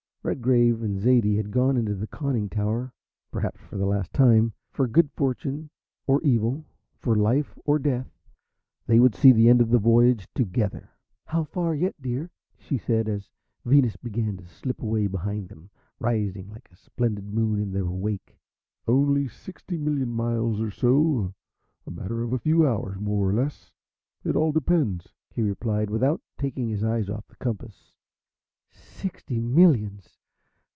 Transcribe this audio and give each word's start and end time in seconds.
Redgrave 0.23 0.83
and 0.83 0.99
Zaidie 0.99 1.37
had 1.37 1.49
gone 1.49 1.75
into 1.75 1.95
the 1.95 2.05
conning 2.05 2.47
tower, 2.47 2.93
perhaps 3.31 3.59
for 3.59 3.75
the 3.77 3.87
last 3.87 4.13
time. 4.13 4.53
For 4.69 4.87
good 4.87 5.09
fortune 5.13 5.71
or 6.05 6.21
evil, 6.21 6.63
for 6.99 7.15
life 7.15 7.57
or 7.65 7.79
death, 7.79 8.07
they 8.85 8.99
would 8.99 9.15
see 9.15 9.31
the 9.31 9.49
end 9.49 9.61
of 9.61 9.71
the 9.71 9.79
voyage 9.79 10.27
together. 10.35 10.91
"How 11.25 11.43
far 11.43 11.73
yet, 11.73 11.99
dear?" 11.99 12.29
she 12.55 12.77
said, 12.77 13.09
as 13.09 13.31
Venus 13.65 13.95
began 13.97 14.37
to 14.37 14.45
slip 14.45 14.83
away 14.83 15.07
behind 15.07 15.49
them, 15.49 15.71
rising 15.99 16.51
like 16.51 16.69
a 16.71 16.75
splendid 16.77 17.33
moon 17.33 17.59
in 17.59 17.71
their 17.71 17.87
wake. 17.87 18.37
"Only 18.87 19.27
sixty 19.27 19.75
million 19.79 20.11
miles 20.11 20.61
or 20.61 20.69
so, 20.69 21.33
a 21.87 21.89
matter 21.89 22.21
of 22.21 22.31
a 22.31 22.37
few 22.39 22.67
hours, 22.67 22.99
more 22.99 23.27
or 23.27 23.33
less 23.33 23.71
it 24.23 24.35
all 24.35 24.51
depends," 24.51 25.15
he 25.31 25.41
replied, 25.41 25.89
without 25.89 26.21
taking 26.37 26.69
his 26.69 26.83
eyes 26.83 27.09
off 27.09 27.25
the 27.27 27.35
compass. 27.37 27.95
"Sixty 28.73 29.41
millions! 29.41 30.17